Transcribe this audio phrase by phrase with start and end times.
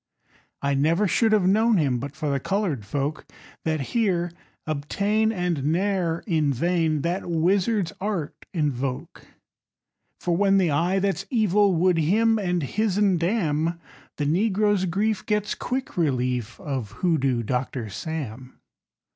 [0.63, 3.23] _I never should have known him But for the colored folk
[3.65, 4.31] That here
[4.65, 9.27] obtain And ne'er in vain That wizard's art invoke;
[10.19, 13.79] For when the Eye that's Evil Would him and his'n damn,
[14.17, 18.59] The negro's grief gets quick relief Of Hoodoo Doctor Sam.